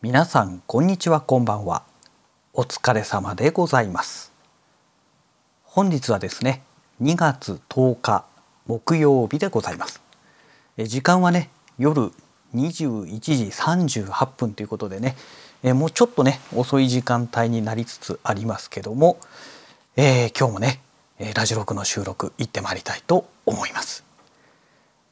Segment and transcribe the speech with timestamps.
[0.00, 1.82] 皆さんこんにちはこんばんは。
[2.52, 4.30] お疲れ様でございます。
[5.64, 6.62] 本日はですね
[7.02, 8.24] 2月10日
[8.68, 10.00] 木曜日でございます。
[10.76, 11.50] え時間はね
[11.80, 12.12] 夜
[12.54, 15.16] 21時38分ということでね
[15.64, 19.18] えもうちょっとね遅い時間帯になりつつありますけども、
[19.96, 20.80] えー、今日もね
[21.34, 24.04] ラジロクの収録行ってまいりたいと思います。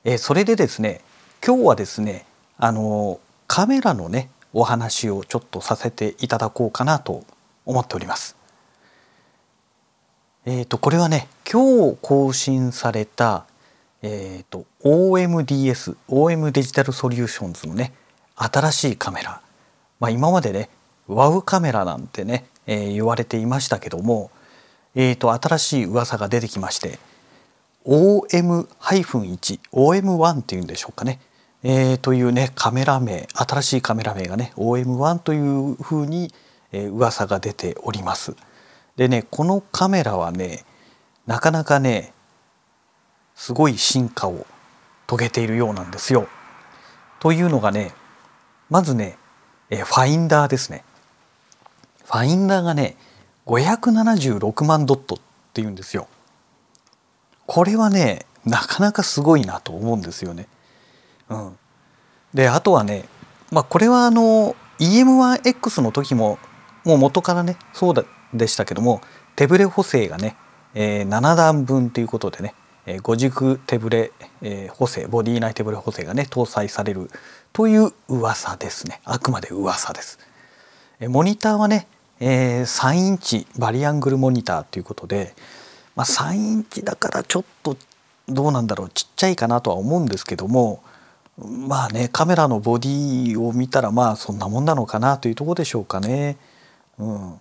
[0.05, 1.01] えそれでですね
[1.45, 2.25] 今日はですね
[2.57, 7.24] あのカメラのねお話をちょっとさせていただこうかなと
[7.66, 8.37] 思っております。
[10.47, 13.45] えっ、ー、とこれはね今日更新された
[14.00, 17.92] えっ、ー、と OMDS OM デジタルソリューションズのね
[18.34, 19.42] 新しいカメラ、
[20.00, 20.70] まあ、今までね
[21.06, 24.30] WOW カメラなんてね、えー、言われていましたけども、
[24.95, 26.98] えーと、新しい噂が出てきまして
[27.84, 31.20] OM-1 OM1 っていうんでしょうかね
[31.62, 36.33] えー、というねカメラ名新しいカメラ名がね OM1 というふうに、
[36.72, 38.36] えー、噂が出ております。
[38.97, 40.64] でねこのカメラはね
[41.27, 42.12] なかなかね
[43.34, 44.47] すごい進化を
[45.06, 46.28] 遂げているようなんですよ。
[47.20, 47.92] というのがね
[48.70, 49.19] まずね、
[49.70, 50.84] えー、ファインダーですね。
[52.05, 52.97] ファインダーがね
[53.47, 55.19] 576万ドットっ
[55.53, 56.09] ていうんですよ。
[57.47, 60.47] これはねなかなかすごいなと思うんですよね。
[61.28, 61.58] うん、
[62.34, 63.08] であとはね、
[63.50, 66.38] まあ、これはあの EM1X の時も
[66.84, 69.00] もう元からねそうだでしたけども
[69.34, 70.36] 手ブレ補正がね、
[70.74, 72.54] えー、7段分ということでね、
[72.86, 77.10] えー、5軸手ブレ、えー、補正ボディ内手ブレ補正がね搭載される
[77.52, 80.19] という噂ですねあくまで噂です。
[80.98, 81.86] えモニターはね、
[82.20, 85.34] えー、3インチバリアングルモニターということで、
[85.94, 87.77] まあ、3インチだからちょっと
[88.28, 90.82] どうなんだろうちっちゃいかなとは思うんですけども
[91.39, 96.39] まあねカメラのボディを見たらまあそんなもんなのかなというとこでしょうかね。
[96.99, 97.41] うん、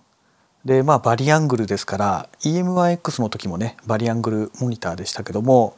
[0.66, 5.76] でまあバリアングルですから EM1X の時もねバリアングルモニターでしたけども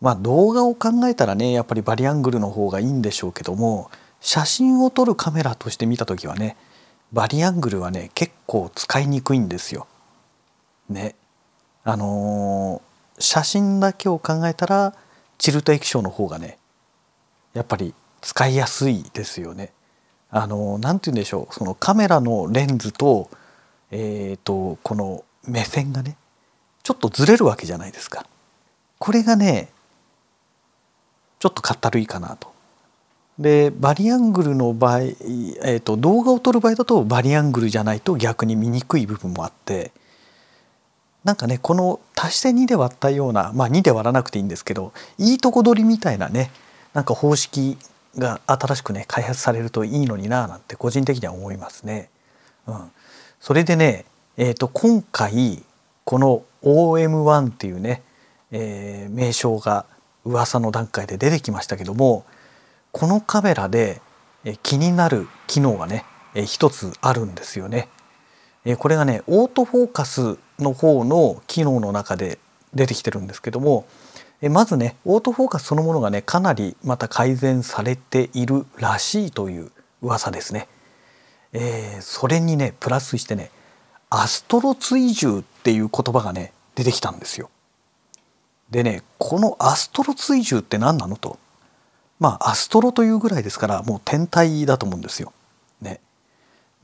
[0.00, 3.90] まあ動画を考えたらねやっぱりバリアングルの方がいいんでしょうけども
[4.20, 6.56] 写真を撮るカメラとして見た時はね
[7.12, 9.86] バリアングルはね結構使いにくいんですよ。
[10.88, 11.14] ね。
[11.84, 14.94] あのー、写真だけを考えたら
[15.38, 16.58] チルト液晶の方がね
[17.58, 19.72] やっぱり使いやすいですよね。
[20.30, 23.28] あの何て言うんでしょうそのカメラのレンズと,、
[23.90, 26.16] えーと、この目線がね
[26.84, 28.24] ちょっとずれるわけじゃないですか。
[28.98, 29.70] これがね
[31.40, 32.52] ちょっとかったるいかなと。
[33.40, 39.92] でバリアングルの場合、えーと、動画を撮る場合だとバリアングルじゃないと逆に見にくい部分もあって
[41.24, 46.50] なんかねこの足して2で割ったようなまあ2で割らなくていいんですけどいいとこ取りみたいなね
[46.94, 47.76] なんか方式
[48.16, 52.10] が新しくね開発されるといいのにななんて個人的には思いますね。
[52.66, 52.90] うん、
[53.40, 54.04] それでね、
[54.36, 55.62] えー、と今回
[56.04, 58.02] この OM1 っていうね、
[58.50, 59.86] えー、名称が
[60.24, 62.24] 噂の段階で出てきましたけども
[62.92, 64.00] このカメラで
[64.62, 66.04] 気になる機能がね
[66.46, 67.88] 一つあるんですよね。
[68.78, 72.38] これがねオートフォーカスの方の機能の中で
[72.74, 73.86] 出てきてるんですけども
[74.42, 80.68] まずねオートフォーカスそのものがねかなりまた改善されているらしいという噂ですね。
[81.52, 83.50] えー、それにねプラスしてね
[84.10, 87.50] アストロ追従っていう言葉がね出てきたんですよ。
[88.70, 91.38] でねこのアストロ追従って何なのと
[92.20, 95.32] まあアストロというぐらいですからもう天体だと思うんですよ。
[95.80, 96.00] ね、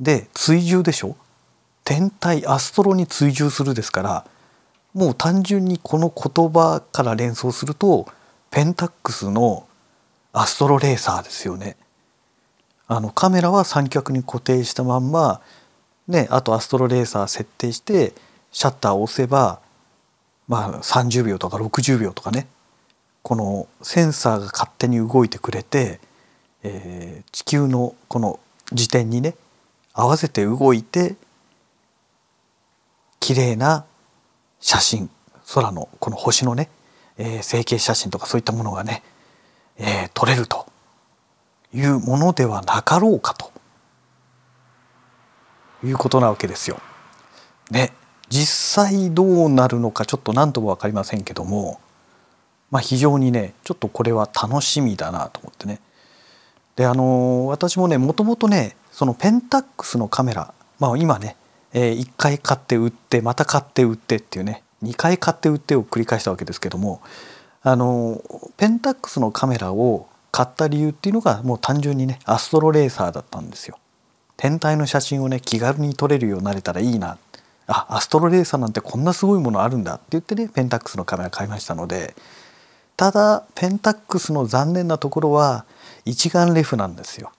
[0.00, 1.16] で追従でしょ？
[1.84, 4.26] 天体アストロに追従するですから
[4.94, 8.06] もう単純にこの言葉から連想すると
[8.50, 9.66] ペンタックスの
[10.32, 11.76] アストロレーサーですよね。
[12.86, 15.40] あのカメラは三脚に固定したまんま、
[16.06, 18.12] ね、あとアストロレーサー設定して
[18.52, 19.60] シャッターを押せば、
[20.48, 22.46] まあ、30秒とか60秒とかね
[23.22, 25.98] このセンサーが勝手に動いてくれて、
[26.62, 28.38] えー、地球のこの
[28.70, 29.34] 時点にね
[29.94, 31.16] 合わせて動いて
[33.18, 33.86] 綺麗な
[34.60, 35.10] 写真
[35.52, 36.70] 空のこの星のね、
[37.18, 39.02] えー、成形写真とかそういったものがね、
[39.76, 40.66] えー、撮れると
[41.72, 43.52] いうものではなかろうかと
[45.84, 46.80] いうことなわけですよ。
[47.70, 47.92] ね
[48.30, 51.80] 実際どうなるのかちょっと何とも分かりませんけども、
[52.70, 55.80] まあ、非常にねちょっとこれは楽しみだなと思ってね。
[56.76, 61.36] であの私もねもともとねそのペンタックスのカメラ、まあ、今ね
[61.74, 67.02] え、1回買って売ってまた買って売ってっていうね2回買って売ってを繰り返したわけですけども
[67.62, 68.22] あの
[68.56, 73.78] ペンタックスのカメラを買った理由っていうのがもう単純にねアストロレーサーだったんですよ。
[74.36, 77.18] 天体の写真をね気軽に撮れるようになれたらいいな
[77.66, 82.14] あアストロレーサーなんてこんなすごいものあるんだって言ってねペンタックスのカメラ買いましたので
[82.96, 85.64] ただペンタックスの残念なところは
[86.04, 87.32] 一眼レフなんですよ。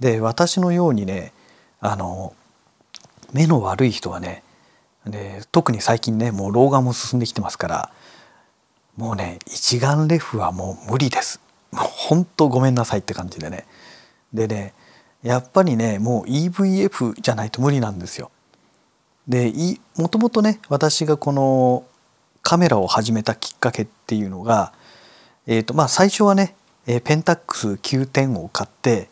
[0.00, 1.32] で私のようにね
[1.80, 2.34] あの
[3.32, 4.42] 目の悪い人はね
[5.06, 7.92] で特に最近ねもう老眼も進んできてますから
[8.96, 11.40] もうね一眼レフはもう無理です。
[11.72, 13.66] もう本当ごめんなさいって感じでね。
[14.32, 14.74] でね
[15.22, 18.30] やっぱりねもう EVF じゃないと無理なんですよ。
[19.26, 19.52] で
[19.96, 21.84] もともとね私がこの
[22.42, 24.72] カメラを始めたきっかけっていうのが、
[25.46, 26.54] えーとまあ、最初はね
[26.84, 29.08] ペンタックス9点を買って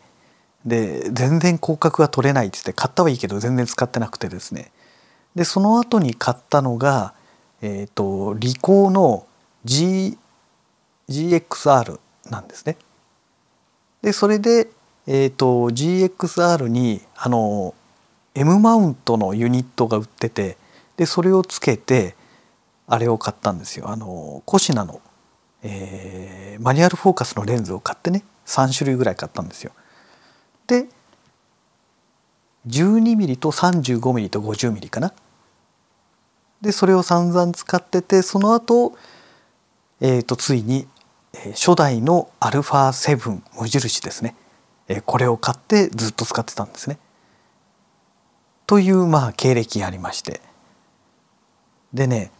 [0.65, 4.71] で全然広角が取れないっつって買ったはいいけど全然使ってなくてですね
[5.35, 7.13] でその後に買ったのが、
[7.61, 9.25] えーと、リコーの
[9.63, 10.17] G
[11.09, 11.99] GXR
[12.29, 12.77] なんですね。
[14.01, 14.69] でそれで、
[15.07, 17.75] えーと、GXR にあの
[18.33, 20.57] M マウントのユニットが売ってて
[20.97, 22.15] でそれをつけて
[22.87, 25.01] あれを買ったんですよあのコシナの、
[25.63, 29.71] えー、マニュアルフォーカスのレンズを買ってね3種類ぐらい買ったんですよ。
[30.71, 30.87] て
[32.67, 35.13] 12ミリと35ミリと50ミリかな。
[36.61, 38.95] でそれを散々使っててその後、
[39.99, 40.87] えーと、ついに
[41.53, 44.35] 初代の α7 無印ですね
[45.07, 46.99] これを買ってずっと使ってたんですね。
[48.67, 50.39] というまあ経歴がありまして
[51.93, 52.31] でね、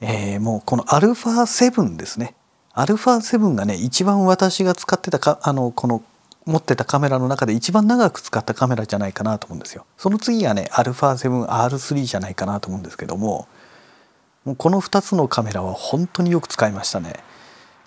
[0.00, 2.34] えー、もうこの α7 ですね
[2.74, 6.02] α7 がね一番私が使ってたかあのこの
[6.46, 9.84] 持ってたカメラの中で一番長く使ったカメラじゃないかなと思うんですよ。
[9.96, 13.48] その次はね α7R3 じゃないかなと思うんですけども
[14.44, 17.14] もうこの2つのカメラは本当によく使いましたね。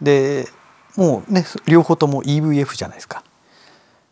[0.02, 0.48] で
[0.96, 3.24] もうね両方とも EVF じゃないですか。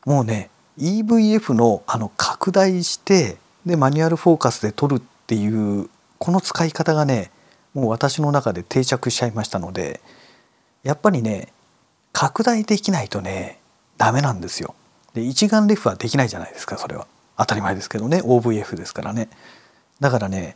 [0.06, 0.50] もうね
[0.80, 7.31] EVF のあの拡大してでマニュアルフォーカスで撮るっていうこの使い方がね
[7.74, 10.01] もう私の中で定着しちゃいましたので
[10.83, 11.50] やっぱりね
[12.13, 13.58] 拡大できないとね
[14.00, 14.74] ダメなんですよ。
[15.13, 17.06] で一眼レフはできないじゃないですかそれは。
[17.38, 18.22] 当たり前ですけどね。
[18.22, 19.30] OVF ですからね。
[20.00, 20.56] だからね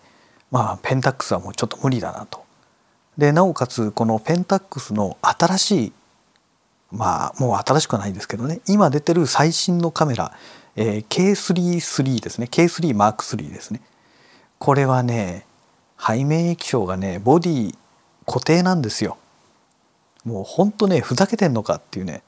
[0.50, 2.44] まあペンタックスはもうちょっと無理だなと。
[3.18, 5.94] でなおかつこのペンタックスの新しい
[6.92, 8.62] まあもう新しくはないですけどね。
[8.68, 10.31] 今出てる最新のカメラ、
[10.78, 12.48] えー、K33 ですね。
[12.50, 13.81] K3M3 ですね。
[14.57, 15.46] これはね
[16.00, 17.75] 背面液晶がねボディ
[18.25, 19.18] 固定なんですよ。
[20.24, 22.24] もうほんとねふざけてんのかっていうね。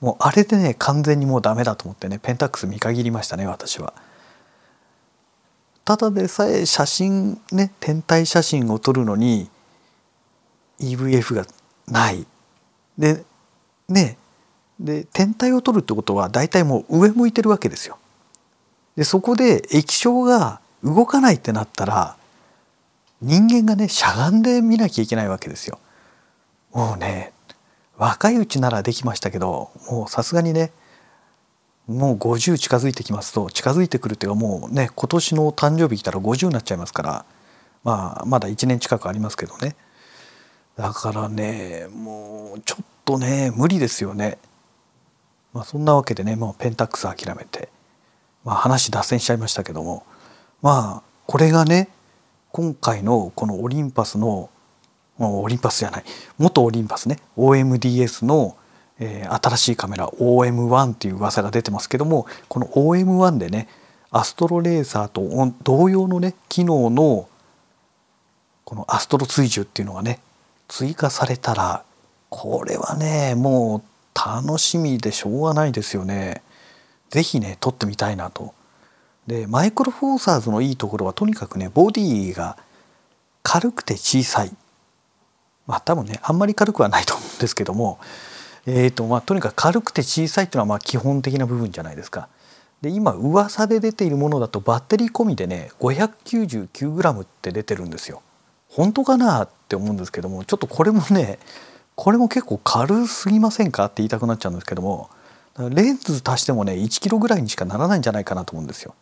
[0.00, 3.94] もうあれでね完全にもうダメだと思ってねペンタックス見限りましたね私は。
[5.84, 9.48] ただでさえ写真ね天体写真を撮るのに
[10.80, 11.46] EVF が
[11.86, 12.26] ない
[12.98, 13.24] で
[13.88, 14.18] ね
[14.78, 17.98] で天体を撮るってことは大体もう上向いてるわけですよ。
[18.96, 22.16] でそこで液晶が動かないってなったら
[23.22, 25.78] 人間がねしゃがんで見なきゃいけないわけですよ。
[26.72, 27.32] もうね
[27.98, 30.72] 若いうちならできましたけどもうさすがにね
[31.86, 37.24] もう50近づいてきますと近づいてくるっていうかもうね今年の誕生日来たら50になっちゃいますから
[37.84, 39.76] まあまだ1年近くありますけどね
[40.76, 44.38] だからねもうちょっとね無理ですよね。
[45.54, 47.70] まあ、そんなわけでねもうペンタックス諦めて、
[48.44, 50.04] まあ、話脱線しちゃいましたけども
[50.60, 51.88] まあこれがね
[52.52, 54.50] 今回のこのオリンパスの
[55.18, 56.04] オリンパスじゃない
[56.38, 58.56] 元オリンパスね OMDS の、
[58.98, 63.68] えー、新しいカメラ OM1 っていう噂が出てますけどもこの OM1 でね
[64.10, 67.28] アストロレーサーと同様のね機能の
[68.64, 70.20] このアストロ追従っていうのがね
[70.68, 71.84] 追加されたら
[72.28, 73.82] これはねもう
[74.16, 76.42] 楽しみでしょうがないですよね。
[77.10, 78.54] 是非ね撮ってみたいなと。
[79.26, 82.56] でマイクロフォーサーズのいいところはとにかくねボディが
[83.42, 84.52] 軽くて小さい
[85.66, 87.98] まあ多分ねあんまり軽くはないと思うんですけども、
[88.66, 92.28] えーとまあ、とにかく軽くて小さいっていうのはまあ基本的な部分じゃないですか。
[92.82, 98.22] で今噂で出ているものだとバッテリー込みでね 599g って出てるんですよ。
[98.68, 101.38] 本当かなって思うんですけどもちょっとこれもね
[101.94, 105.08] これも結構軽すぎませんかって言いたくなっちゃうんですけども
[105.70, 108.94] レンズ足してもね1キロぐらいにしかならないんじゃないかなと思うんですよ。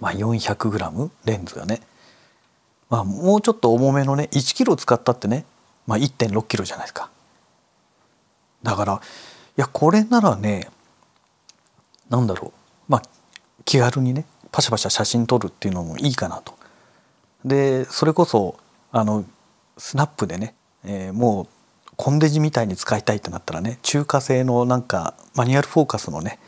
[0.00, 1.80] まあ 400g レンズがね。
[2.90, 5.44] まあ、もうちょっと重めのね1キロ使ったってね、
[5.86, 7.10] まあ、1.6キロじゃないですか。
[8.62, 10.68] だからいやこれならね
[12.10, 12.52] なんだろう
[12.88, 13.02] まあ
[13.64, 16.54] 気軽にねパシャパシャ写真撮るっていうのもいいかなと。
[17.44, 18.56] でそれこそ
[18.92, 19.24] あの
[19.78, 20.54] スナップでね、
[20.84, 21.46] えー、もう
[21.96, 26.38] コンデジみたいに使いたいってなったらね中華製のなんかマニュアルフォーカスのね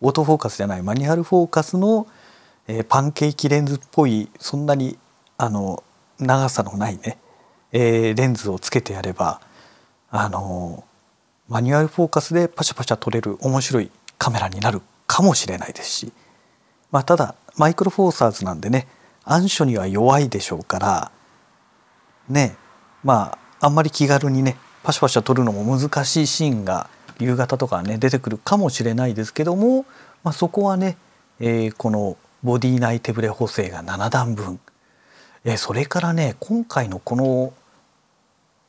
[0.00, 2.06] オートフォーカスじゃないマニュアルフォーカスの、
[2.68, 4.96] えー、パンケーキレンズっぽいそんなに
[5.36, 5.82] あの
[6.20, 7.18] 長さのないね、
[7.72, 9.40] えー、レンズをつけてやれば
[10.10, 10.84] あの
[11.48, 16.12] マニュアルフォーカスでパシャパシャ撮れる面白いカメラになるかもしれないですし、
[16.90, 18.86] まあ、ただマイクロフォーサーズなんでね
[19.24, 21.10] 暗所には弱いでしょうから
[22.28, 22.56] ね
[23.04, 29.84] まああんまり気軽にねパシャパシャ撮るのも難しいシーンが夕方とかね出てくるかもしれないですけども、
[30.22, 30.96] まあ、そこはね、
[31.40, 34.60] えー、このボディ内手ブレ補正が7段分、
[35.52, 37.54] え、それからね今回のこの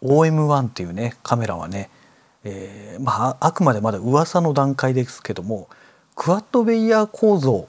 [0.01, 1.89] OM1 っていうねカメラはね、
[2.45, 5.67] えー、まああくまでまだ噂の段階ですけども
[6.15, 7.67] クワッドベイヤー構造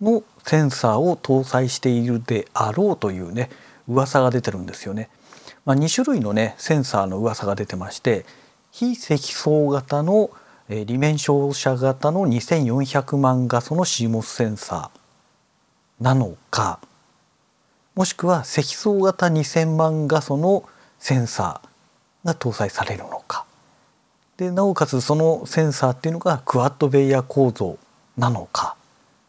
[0.00, 3.50] のセンサーを搭載しているであろうというね
[3.88, 5.10] 噂が出てるんですよね。
[5.66, 8.24] まあ、2種類のねセンサーの噂が出てまして
[8.70, 10.30] 非積層型の
[10.68, 16.78] 利面照射型の2400万画素の CMOS センサーなのか
[17.96, 20.62] もしくは積層型2000万画素の
[20.98, 23.46] センサーが搭載されるのか。
[24.36, 27.78] でなおかつそのセンサーっていうのがクワッドベイヤー構造
[28.16, 28.76] なのか。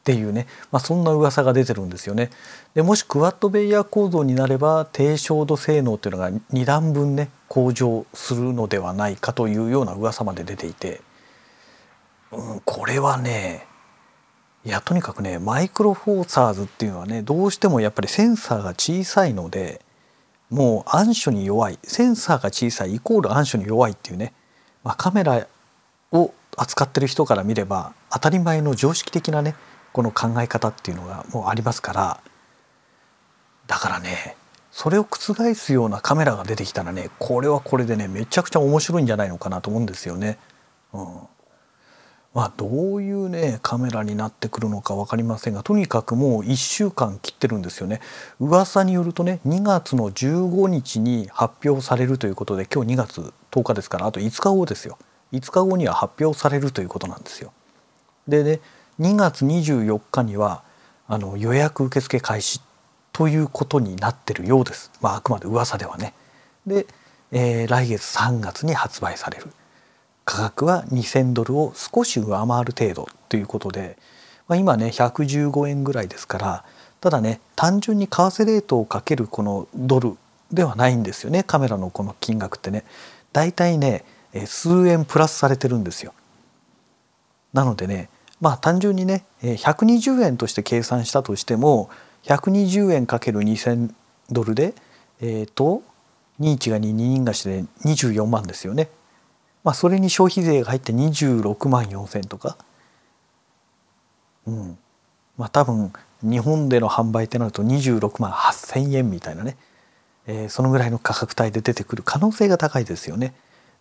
[0.01, 2.29] っていうね、まあ、そんな噂が出てるんですよね。
[2.73, 11.01] でもしクワッドベイヤー構造になれば低照度性能っていうのが2段分ね向上するのではないかというような噂まで出ていて、
[12.31, 13.66] うん、これはね
[14.67, 19.79] いやとにかくねマイクロフォーサーズっていうのはねどうしてもやっぱりセンサーが小さいので
[20.49, 24.33] もう暗所に弱いセンサーが小さいイコール暗所に弱いっていうね、
[24.83, 25.47] まあ、カメラ
[26.11, 29.55] を扱ってる人から見れば当たり前の常識的なね
[29.93, 32.19] この考え方っていうのがもうありますから
[33.67, 34.35] だからね
[34.73, 40.37] それを覆すようなカメラが出てきたらねこれはこれでねめちゃくちゃ面白いんじゃないのかなと思うんですよね。
[40.91, 41.19] うん、
[42.37, 47.99] まあどういうねカメラになってくるのか分かりませんがとにかくもう1週間切ってるんですよね。
[48.39, 54.99] 噂によるとね2月の15日に発表されるということで今日2月10日ですからあと5日後ですよ。
[55.33, 57.51] 5日後には発表されるということなんですよ。
[58.27, 58.59] でね
[58.99, 60.61] 2月24日には
[61.07, 62.61] あの予約受付開始
[63.13, 64.91] ということになってるようです。
[65.01, 66.13] まあ、あくまで噂ではね。
[66.67, 66.85] で、
[67.31, 69.47] えー、来月3月に発売される
[70.27, 73.97] 価格は2,000ドルを少し上回る程度ということで、
[74.49, 76.65] まあ、今ね115円ぐらいですから
[76.99, 80.17] ただね単純に為替レートをかけるこのドル
[80.51, 82.83] ではないんですよねカメラのこの金額ってね
[83.31, 84.03] だいたいね
[84.45, 86.13] 数円プラスされてるんですよ。
[87.53, 88.09] なのでね
[88.41, 91.89] まあ単純にね120円として計算したとしても
[92.23, 93.93] 120円かける2,000
[94.29, 94.75] ドルで
[95.21, 95.83] えっ、ー、と
[96.41, 98.89] 21が2人貸しで24万ですよね。
[99.67, 102.57] まあそれに消費税が入って26万4,000とか。
[104.45, 104.77] うん。
[105.37, 109.57] まあ多分日本での販売ってなると26万8,000円みたいなね、
[110.25, 113.33] えー、そのぐらいの価格帯で出てくる可能性が高いですよね。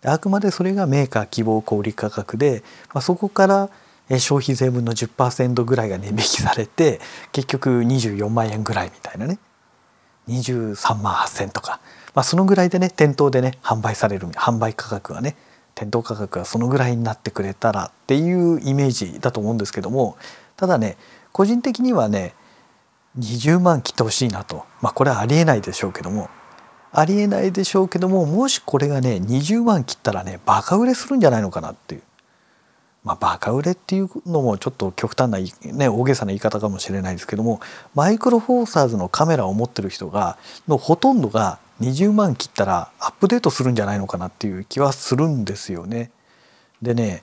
[0.05, 3.71] あくまでそれがメーカー希望小売価格で、まあ、そこから
[4.09, 7.01] 消費税分の10%ぐらいが値引きされて
[7.31, 9.39] 結局24万円ぐらいみたいなね
[10.29, 11.79] 23万8,000とか、
[12.13, 15.37] まあ、そのぐらいでね店頭でね販売される販売価格がね
[15.77, 20.17] 店頭価格がそのぐらいになってくれたらっていうイメージだと思うんですけども
[20.57, 20.97] ただね
[21.33, 22.35] 個人的にはね
[23.19, 24.65] 20万切ってほしいなと。
[24.83, 26.29] まあこれはありえないでしょうけども。
[26.93, 32.03] ありえないでしょうけどももしこれがね20万切ったらねバカ売れするんじゃないのかなっていう。
[33.07, 35.39] まあ、バカ売れっていうのもちょっと極端な、
[35.73, 37.61] ね、大げさな言い方かもしれないですけども
[37.95, 40.37] マイクロフォーサーズのカメラを持ってる人が
[40.67, 46.11] のほとんどが20万切ったらアップデートするんじゃないのかなっていう気はするんですよね。
[46.83, 47.23] でね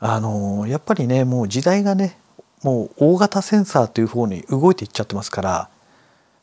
[0.00, 2.18] あのやっぱりねもう時代がね
[2.64, 5.68] もう大型センサーという方に動いていっちゃってますから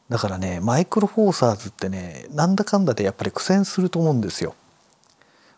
[0.08, 4.56] だからねマイクロフォーサーズってねなんだかんだでやっぱり苦戦すると思うんですよ。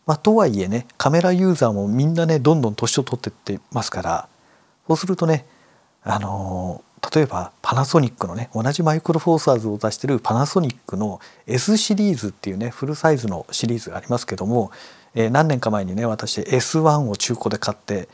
[0.06, 4.28] まあ、とはいえねカメラユーザーもみんなねどんどん年を取ってってますから
[4.88, 5.46] そうするとね
[6.04, 6.84] あの
[7.14, 14.72] 例えばパナソニックのね同じマイクロフォーサーズを出してるパナソニックの S シリーズっていうねフルサイズのシリーズがありますけども、
[15.16, 18.08] えー、何年か前にね私 S1 を中古で買って、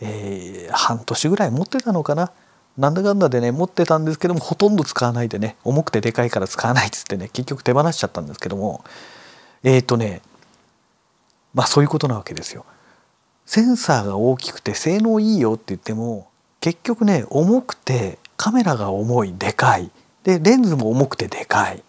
[0.00, 2.32] えー、半年ぐらい持ってたのかな？
[2.78, 8.84] なんだかんだでね持ってたんですけどもほとんど使わないでね重くてでかいから使わないっつってね結局手放しちゃったんですけども
[9.62, 10.22] えっ、ー、とね
[11.54, 12.64] まあそういうことなわけですよ。
[13.46, 16.28] センサーが大きくて性能いいよって言っても
[16.60, 19.90] 結局ね重くてカメラが重いでかい
[20.22, 21.82] でレンズも重くてでかい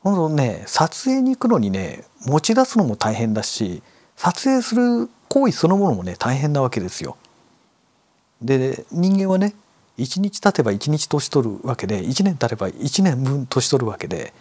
[0.00, 3.82] ほんとね撮影に行くのにね持ち出すのも大変だし
[4.16, 7.16] 撮影する行為そのものもね大変なわけですよ。
[8.40, 9.54] で人間はね
[9.98, 14.32] 1日経てば1日年取るわけで1年経れば1年分年取るわけで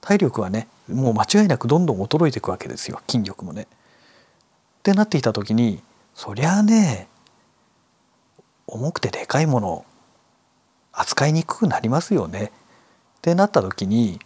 [0.00, 3.66] 体力はねもう間違いなくどんどん衰えていくわけですよ筋力もね。
[4.78, 5.82] ってなっていた時に
[6.14, 7.08] そりゃあね
[8.66, 9.84] 重くてでかいもの
[10.92, 12.52] 扱いにくくなりますよね。
[13.18, 14.20] ってなった時に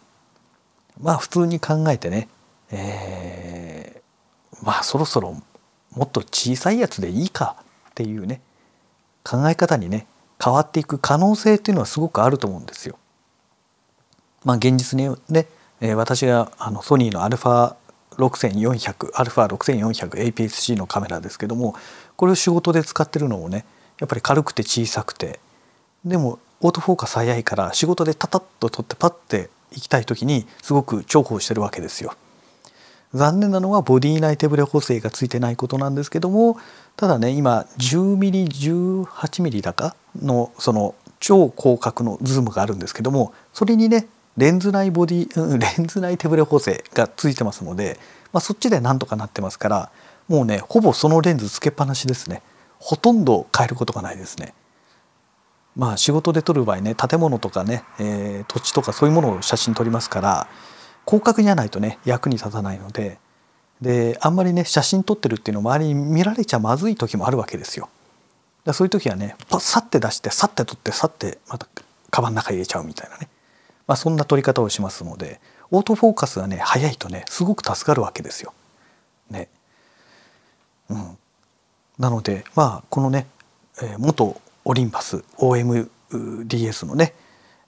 [1.01, 2.29] まあ普通に考えてね、
[2.71, 5.37] えー、まあそろそろ
[5.95, 7.57] もっと小さいやつでいいか
[7.91, 8.41] っていうね
[9.25, 10.07] 考え方にね
[10.43, 12.99] 変わっていく可能性っていうのはすごくあると思うんですよ。
[14.45, 15.47] まあ現実にね、
[15.95, 17.77] 私があのソニーの α
[18.17, 21.75] α6400APS-C のカメラですけども
[22.17, 23.65] これを仕事で使ってるのもね
[23.99, 25.41] やっぱり軽くて小さくて
[26.05, 32.15] でもオートフォーカス早いから仕事でタタッと撮ってパッて行きたい時にすごく重宝してるわけですよ。
[33.15, 36.57] 残念なのはボディ内手ブレ補正がついてないことなんですけども
[36.97, 47.99] ただね今 10mm18mm だかのその超広角のズームがあるんですけどもそれにねレンズ内ボディ レンズ内手ブレ補正がついてますので、
[48.33, 49.91] まあ、そっちでなんとかなってますから
[50.29, 52.43] もうねほぼそのレンズつけっぱなしですね
[52.79, 54.55] ほとんど変えることがないですね。
[55.77, 60.49] まあ仕事で撮る場合ね建物とかね、えー、土地とかそういうものを写真撮りますから
[61.07, 63.19] 広角にはないとね役に立たないので
[63.81, 67.89] であんまりね写真撮ってるっていうのを周りに見られちゃまずい時もあるわけですよ。
[68.65, 71.67] だそういう時はねパッサッて出してさって撮ってさってまた
[72.11, 73.29] カバンの中入れちゃうみたいなね、
[73.87, 78.53] まあ、そんな撮り方をしますのでオートフォーカスがね早いとねすごく助かるわけですよ。
[79.31, 79.49] ね。
[80.91, 81.19] うん、
[81.99, 83.27] なのでまあこのね、
[83.83, 87.15] え、元オリンパス OMDS のね、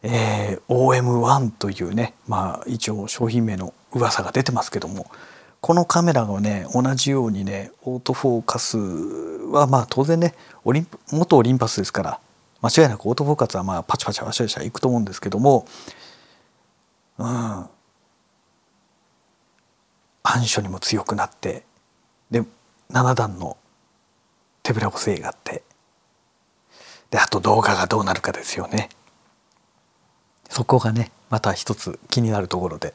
[0.02, 5.06] えー、OM1 というねまあ一応商品名の噂が出てますけども
[5.60, 12.20] このカメラがね同じようにねオートフォーカスはまあ当然ねオリン元オリンパスですから
[12.60, 15.66] 間違いなくオートフォーカスはまあパチパチパチパチいくと思うんですけども
[17.18, 17.66] うん
[20.22, 21.64] 暗所にも強くなって
[22.30, 22.42] で
[22.90, 23.56] 7段の
[24.62, 25.62] 手ぶれ補正があって
[27.10, 28.88] であと動画がどうなるかですよね。
[30.48, 32.94] そこがねまた一つ気になるところで、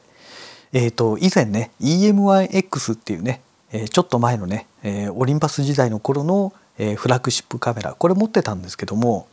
[0.72, 3.40] えーと、以前ね EM1X っていうね、
[3.72, 9.26] え、ちょっと前のね、え、オリンパス時代の頃の、え、フラッグシップカメラこれ持ってたんですけども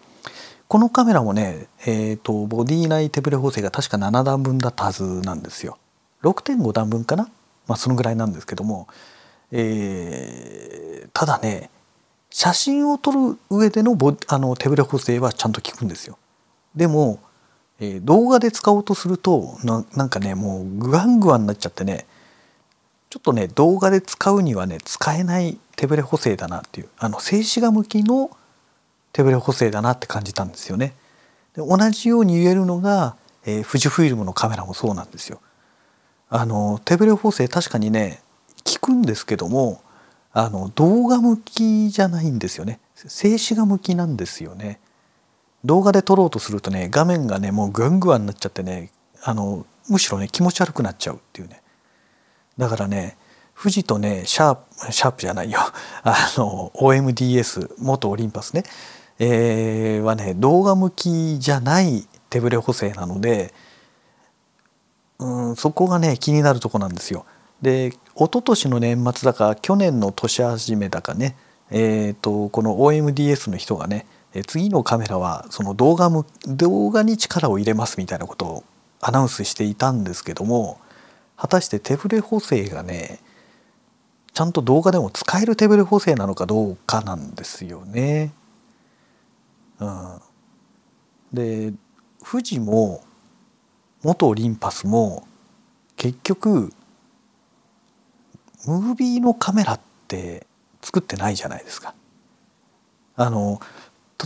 [0.68, 5.78] このカメラもね、えーと、ボディ内手ブレ補正が確か7段分だったはずなんですよ。
[6.24, 7.30] 6.5段分かな、
[7.68, 8.88] まあ、そのぐらいなんですけども、
[9.52, 11.70] えー、ただね
[12.30, 16.18] 写真を撮る上でのボあの手ぶれ補正はちゃんと効くんですよ。
[16.76, 17.20] でも、
[17.80, 22.06] えー、動画で使おうとするとななんかねもうグワングワンになっちゃってね
[23.10, 28.32] ちょっとね動画で使うにはね使えない手ぶれ補正だなっていうあの静止画向きの
[29.18, 30.94] 手ぶれ補正だなって感じたんですよね。
[31.56, 33.16] で同じように言えるのが、
[33.48, 35.42] えー、富士フイルムのカメラもそうなんですよ。
[36.30, 38.22] あの手ぶれ補正確かにね
[38.64, 39.82] 効くんですけども
[40.34, 42.80] あの動画向きじゃないんですよね。
[42.94, 44.80] 静止画向きなんですよね。
[45.66, 48.92] 動画で撮ろうとするとね画面がねもうグワングワンになっちゃってね
[49.24, 51.64] あのむしろね気持ち悪くなっちゃうっていうね。
[52.60, 53.18] だからね
[53.60, 55.60] 富士とねシャープシャープじゃないよ。
[56.04, 58.62] あの OMDS 元オリンパスね、
[59.20, 63.54] えー、はね動画向きじゃない手ブレ補正なので
[65.20, 67.26] うんそこがね気になるとこなんですよ。
[67.62, 71.36] で一昨年の年末だか去年の年始めだかね、
[71.72, 74.06] えーと、この OMDS の人がね
[74.46, 78.64] 次のカメラはその動画む動画に力を入れますみたいなことを
[79.02, 80.80] アナウンスしていたんですけども
[81.36, 83.20] 果たして手ブレ補正がね
[84.34, 88.34] ちゃんと動画でも使える手ブレ補正なのかどうかなんですよね。
[89.80, 90.22] うん、
[91.34, 91.74] で
[92.30, 93.04] 富士も
[94.04, 95.28] 元オリンパスも
[95.96, 96.72] 結局
[98.66, 100.46] ムービーのカメラって
[100.82, 101.94] 作ってないじゃないですか。
[103.16, 103.60] あの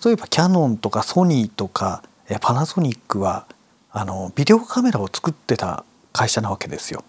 [0.03, 2.03] 例えばキャノンとかソニーとか
[2.39, 3.45] パナソニックは
[3.91, 5.83] あのビデオカメラを作ってた
[6.13, 7.03] 会社なわけですよ。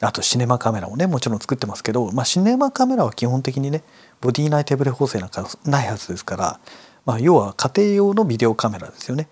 [0.00, 3.82] あとシネマカメラもねもちろん作ってますけど、まあ、シネマカメラは基本的にね
[4.20, 6.60] ボディ内手ブレ補正なんかないはずですから、
[7.06, 9.28] まあ、要は家庭用のビデオカメラですよね。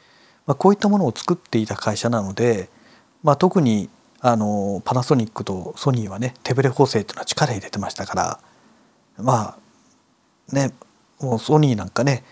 [0.47, 2.71] まあ、こういったものを作っていた会社なので、
[3.23, 3.89] まあ、特に
[4.27, 8.41] あのパナソニックとソニーはね手ブレ補正っていうのは力入れてましたから
[9.19, 9.59] ま
[10.51, 10.73] あね
[11.21, 12.25] もうソニーなんかね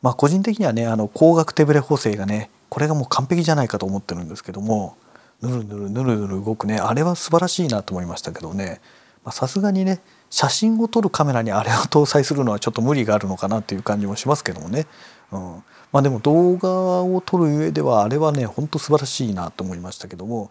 [0.00, 4.96] まあ個人的にはねあの光学手ブレ補正がねこれがもう完璧じゃないかと思ってるんですけども
[5.42, 8.80] ぬるぬるぬるぬる動くねあれは素晴らしいなと思いましたけどね
[9.30, 14.86] さすがにね写真を撮るカメラにあれを搭載するのはちょっと無理があるのかなという感じもしますけどもね、
[15.32, 20.50] うん、まあでも動画を撮る上ではあれはねほんと素晴らしいなと思いましたけども、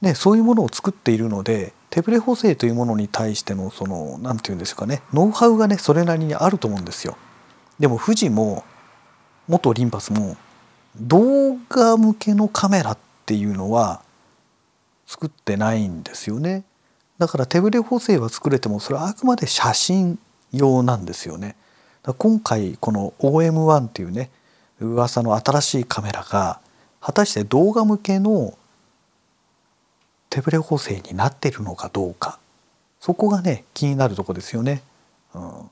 [0.00, 7.16] ね、そういうものを作っているので手ブレ補正というものに対してのその何て言うんですかねノウハウがねそれなりにあると思うんですよ。
[7.78, 8.64] でも富士も
[9.48, 10.36] 元リンパスも
[10.96, 14.02] 動画向けのカメラっていうのは
[15.06, 16.64] 作ってないんですよね。
[17.20, 20.18] だから手ブレ補正は作れてもそれはあくまで写真
[20.54, 21.54] 用なんですよね。
[22.16, 24.30] 今回この OM1 っていうね
[24.80, 26.60] 噂の新しいカメラが
[26.98, 28.56] 果たして動画向けの
[30.30, 32.38] 手ブレ補正になってるのかどうか
[33.00, 34.82] そこがね気になるとこですよね。
[35.34, 35.70] うん、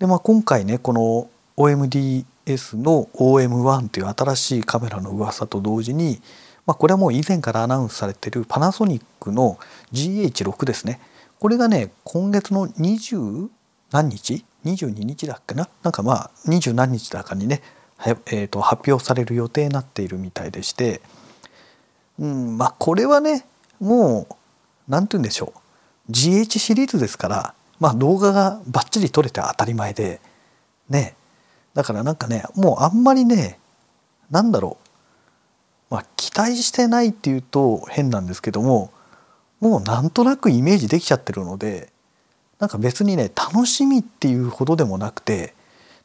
[0.00, 6.20] でまあ今回ねこの OMDS の OM1 という新しいカメラの噂と同時に、
[6.68, 9.58] まあ、これはもう以前からアナウンスされてるパナソニックの
[9.94, 11.00] GH6 ですね。
[11.40, 13.48] これがね今月の20
[13.90, 15.66] 何日？22日だっけな？
[15.82, 17.62] なんかまあ20何日だかにね
[18.26, 21.00] えー、と発表される予定になっているみたいでして、
[22.18, 23.46] うん、まあこれはね
[23.80, 24.34] もう
[24.88, 25.54] 何て言うんでしょ
[26.08, 26.12] う。
[26.12, 30.20] GH シリーズですから、まあ、動画がバッチリ撮れて当たり前で。
[30.90, 31.14] ね。
[31.72, 33.58] だからなんかねもうあんまりね
[34.30, 34.87] なんだろう、
[35.90, 38.92] まあ、期待してないっていうと変なんですけども
[39.60, 41.90] もうなんとなくイメージできちゃってるので
[42.58, 45.54] なんか別にね楽しみっていうほどでもなくて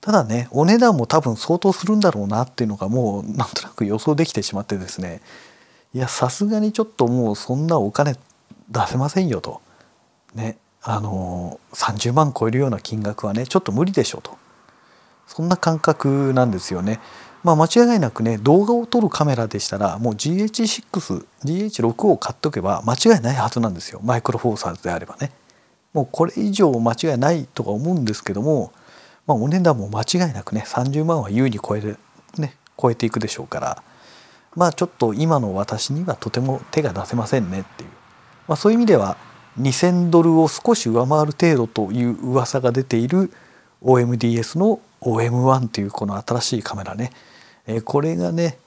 [0.02, 5.22] ただねお値段も多分相当するんだろうなっていうのがもうなんとなく予想できてしまってですね
[5.94, 8.16] いやさすがにちょっともうそんなお金
[8.70, 9.62] 出せませんよと
[10.34, 14.38] ねあの30万超えるような金額はねちょっと無理でしょうと
[15.28, 17.00] そんな感覚なんですよね。
[17.44, 24.00] まあ、間違いなくね動画を撮るカメラでしたらもう GH6、GH6 を買っておけば間違いないはずなんですよ。
[24.04, 25.32] マイクロフォーサーズであればね。
[25.94, 28.72] もうこれ以上間違いないとか思うんですけども
[29.26, 31.98] まあ、お値段も間違いなくね30万は優に超える、
[32.38, 33.84] ね、超えていくでしょうから
[34.56, 37.90] まあちょっと今の私にはとても手が出せませんねっていう、
[38.48, 39.18] まあ、そういう意味では
[39.60, 43.32] 2,000ドルを少し上回る程度という噂が出ている
[43.82, 47.12] OMDS の OM1 というこの新しいカメラね、
[47.68, 48.58] えこれがね、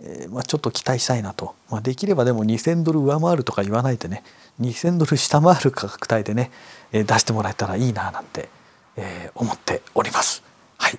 [0.00, 4.22] えまあ、ちょっと期待したいなと、まあ、できればでも2,000ドル上回るとか言わないでね。
[4.60, 6.50] 2,000ドル下回る価格帯でね、
[6.92, 8.48] え出してもらえたらいいななんて
[8.96, 10.42] え、思っております。
[10.78, 10.98] はい。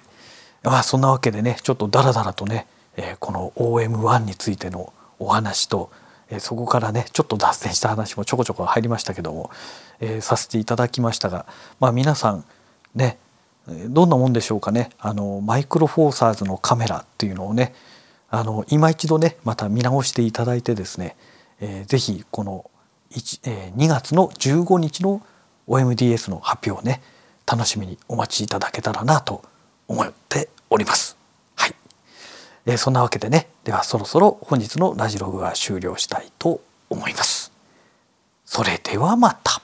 [0.64, 5.92] まあ、そんなわけでねちょっとダラダラとね、え、この OM1 についてのお話と、
[6.30, 9.52] え、そこからねちょっと脱線した話もちょこちょこ入りましたけども、
[10.00, 11.46] え、させていただきましたが、
[11.80, 12.46] まあ、皆さん
[12.96, 13.18] ね
[13.90, 17.74] どんなもんでしょうかねあのマイクロフォーサーズのカメラっていうのをね
[18.30, 21.16] あの今一度ねまた見直していただいてですね、
[21.60, 22.70] えー、ぜひこの
[23.12, 25.22] 1、えー、2月の15日の
[25.68, 27.02] OMDS の発表をね
[27.46, 29.44] 楽しみにお待ちいただけたらなと
[29.88, 31.18] 思っております。
[31.56, 31.76] はい、
[32.66, 37.52] えー、そんなわけでねではそろそろ本日のラジログは終了したいと思います。
[38.46, 39.62] それではまた。